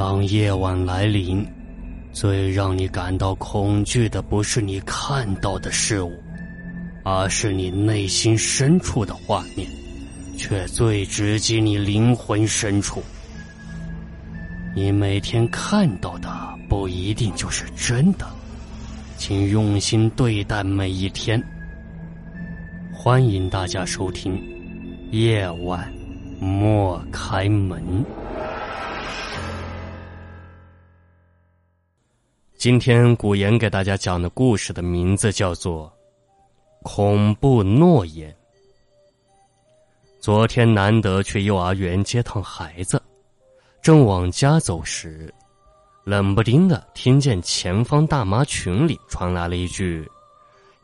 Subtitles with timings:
[0.00, 1.46] 当夜晚来临，
[2.10, 6.18] 最让你感到恐惧的不是你看到的事物，
[7.04, 9.68] 而是你内心深处的画面，
[10.38, 13.02] 却最直击你灵魂深处。
[14.74, 16.30] 你每天看到的
[16.66, 18.26] 不一定就是真的，
[19.18, 21.38] 请用心对待每一天。
[22.90, 24.32] 欢迎大家收听
[25.10, 25.92] 《夜晚
[26.40, 27.82] 莫开门》。
[32.60, 35.90] 今天古言给大家讲的故事的名字叫做
[36.82, 38.30] 《恐怖诺言》。
[40.20, 43.02] 昨天难得去幼儿园接趟孩子，
[43.80, 45.32] 正往家走时，
[46.04, 50.06] 冷不丁的听见前方大妈群里传来了一句：“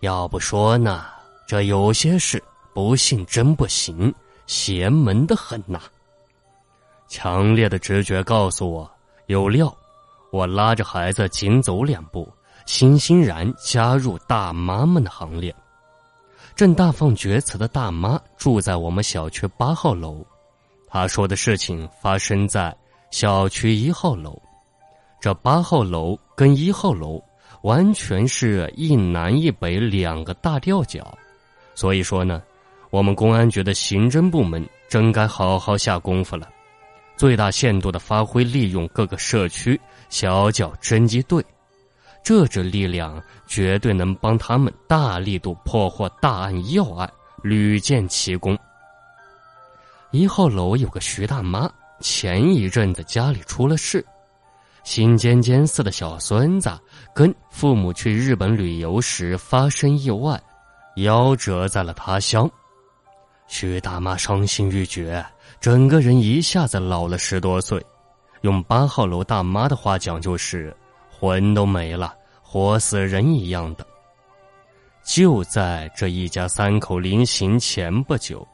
[0.00, 1.04] 要不说呢，
[1.46, 4.10] 这有些事不信真不行，
[4.46, 5.82] 邪门的很呐。”
[7.06, 8.90] 强烈的直觉告诉我
[9.26, 9.70] 有料。
[10.36, 12.30] 我拉着孩子紧走两步，
[12.66, 15.54] 欣欣然加入大妈们的行列。
[16.54, 20.22] 正大放厥词的大妈住在我们小区八号楼，
[20.88, 22.76] 她说的事情发生在
[23.10, 24.38] 小区一号楼。
[25.22, 27.18] 这八号楼跟一号楼
[27.62, 31.16] 完全是一南一北两个大吊脚，
[31.74, 32.42] 所以说呢，
[32.90, 36.46] 我们公安局的刑侦部门真该好好下功夫了。
[37.16, 41.44] 最大限度的发挥利用各个社区小脚侦缉队，
[42.22, 47.10] 这支力量绝对能帮他们大力度破获大案要案，
[47.42, 48.56] 屡建奇功。
[50.10, 54.04] 一号楼有个徐大妈，前一阵子家里出了事，
[54.84, 56.70] 心尖尖似的小孙子
[57.14, 60.40] 跟父母去日本旅游时发生意外，
[60.96, 62.50] 夭折在了他乡。
[63.48, 65.24] 徐大妈伤心欲绝。
[65.60, 67.84] 整个人一下子老了十多岁，
[68.42, 70.74] 用八号楼大妈的话讲，就是
[71.10, 73.86] 魂都没了，活死人一样的。
[75.02, 78.46] 就在这一家三口临行前不久，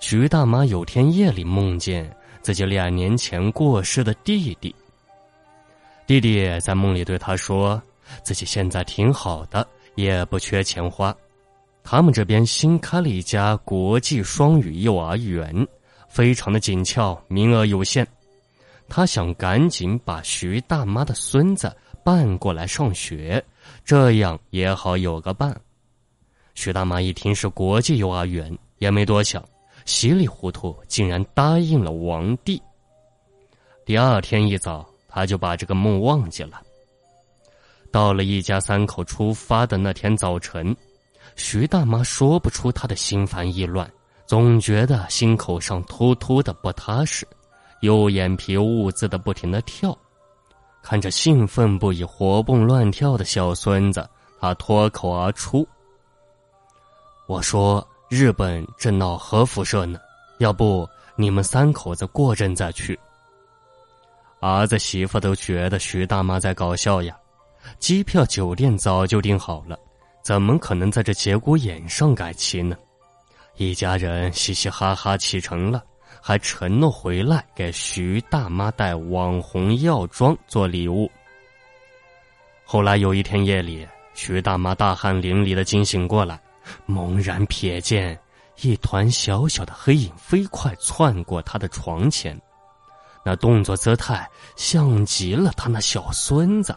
[0.00, 2.10] 徐大妈有天夜里梦见
[2.42, 4.74] 自己两年前过世的弟弟。
[6.06, 7.80] 弟弟在梦里对他说
[8.24, 11.14] ：“自己现在挺好的，也不缺钱花。
[11.90, 15.66] 他们这边新开了一家国际双语幼儿园。”
[16.06, 18.06] 非常的紧俏，名额有限，
[18.90, 23.42] 他想赶紧把徐大妈的孙子办过来上学，
[23.86, 25.58] 这样也好有个伴。
[26.54, 29.42] 徐大妈一听是国际幼儿园，也没多想，
[29.86, 32.60] 稀里糊涂竟然答应了王弟。
[33.86, 36.60] 第二天一早，他就把这个梦忘记了。
[37.90, 40.76] 到了一家三口出发的那天早晨，
[41.38, 43.90] 徐大妈说不出她的心烦意乱。
[44.26, 47.26] 总觉得心口上突突的不踏实，
[47.80, 49.96] 右眼皮兀自的不停的跳，
[50.82, 54.06] 看着兴奋不已、活蹦乱跳的小孙子，
[54.38, 55.66] 他脱口而出
[57.26, 59.98] ：“我说日本正闹核辐射呢，
[60.40, 63.00] 要不你们三口子过阵再去。”
[64.40, 67.16] 儿子媳妇都觉得徐大妈在搞笑呀，
[67.78, 69.78] 机票酒店早就订好了，
[70.28, 72.76] 怎么可能在这节骨眼上改期呢？
[73.56, 75.82] 一家人嘻嘻哈哈启程了，
[76.20, 81.10] 还承诺回来给徐大妈带网红药妆做礼物。
[82.62, 86.38] 后来有一天夜里，徐大妈大汗淋漓的惊醒过来，
[86.84, 88.20] 猛然瞥见
[88.60, 92.38] 一团小小的黑影飞快窜过她的床前，
[93.24, 96.76] 那动作姿态像极了他那小孙子。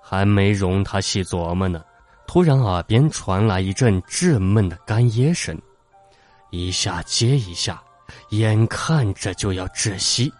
[0.00, 1.82] 还没容他细琢磨呢。
[2.26, 5.56] 突然，耳边传来一阵稚闷的干噎声，
[6.50, 7.82] 一下接一下，
[8.30, 10.30] 眼看着就要窒息。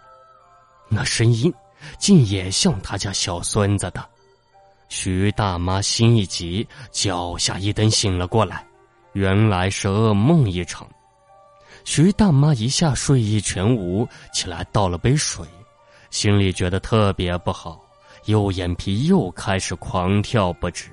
[0.89, 1.51] 那声音
[1.97, 4.05] 竟也像他家小孙子的。
[4.89, 8.65] 徐大妈心一急，脚下一蹬，醒了过来，
[9.13, 10.87] 原来是噩梦一场。
[11.83, 15.45] 徐大妈一下睡意全无，起来倒了杯水，
[16.09, 17.81] 心里觉得特别不好，
[18.25, 20.89] 右眼皮又开始狂跳不止。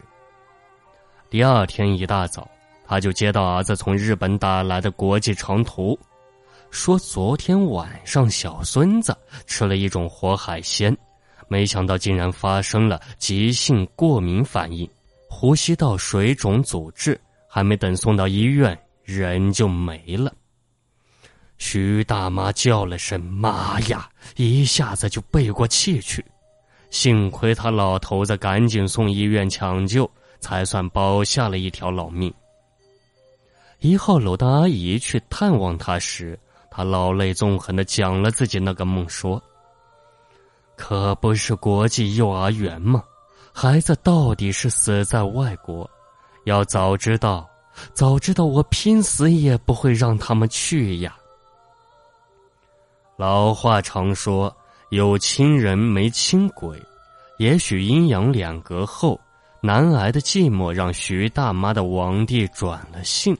[1.31, 2.49] 第二天一大早，
[2.87, 5.99] 他就接到儿子从日本打来的国际长途，
[6.71, 9.17] 说昨天晚上小孙子
[9.47, 10.97] 吃了一种活海鲜，
[11.49, 14.89] 没想到竟然发生了急性过敏反应，
[15.29, 20.33] 呼吸道水肿阻滞，还没等送到医院，人就没了。
[21.59, 26.25] 徐大妈叫了声“妈呀”，一下子就背过气去，
[26.91, 30.09] 幸亏他老头子赶紧送医院抢救。
[30.45, 32.31] 才算保下了一条老命。
[33.79, 36.39] 一号楼的阿姨去探望他时，
[36.71, 39.43] 他老泪纵横的讲了自己那个梦，说
[40.77, 43.03] ：“可不是国际幼儿园吗？
[43.55, 45.91] 孩子到底是死在外国，
[46.45, 47.49] 要早知道，
[47.95, 51.17] 早知道我拼死也不会让他们去呀。
[53.17, 54.55] 老话常说，
[54.91, 56.79] 有亲人没亲鬼。
[57.39, 59.21] 也许阴阳两隔后，
[59.65, 63.35] 难挨的寂寞让徐大妈的王弟转了性。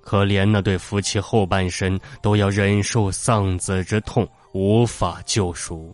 [0.00, 5.92] 可怜那对夫妻后半生都要忍受丧子之痛，无法救赎。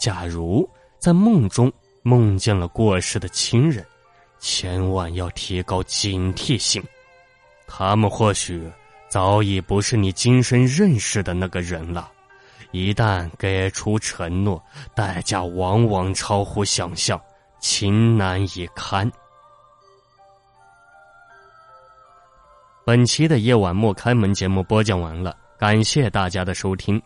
[0.00, 0.66] 假如
[0.98, 1.70] 在梦中
[2.02, 3.84] 梦见了过世的亲人，
[4.38, 6.82] 千万要提高警惕性，
[7.66, 8.66] 他们或许。
[9.10, 12.10] 早已不是你今生认识的那个人了，
[12.72, 14.60] 一旦给出承诺，
[14.94, 17.20] 代价往往超乎想象，
[17.68, 19.10] 情难以堪。
[22.84, 27.02] 本期的夜晚莫开门节目播讲完了，感谢大家的收听。